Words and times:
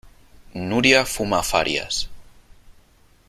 Nuria 0.69 1.05
fuma 1.05 1.43
farias. 1.43 2.09